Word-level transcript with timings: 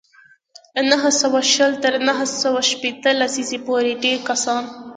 له 0.75 0.81
نهه 0.91 1.11
سوه 1.21 1.41
شل 1.53 1.71
تر 1.83 1.93
نهه 2.07 2.25
سوه 2.41 2.61
شپېته 2.69 3.09
لسیزې 3.19 3.57
پورې 3.65 3.91
ډېری 4.03 4.21
کسان 4.29 4.63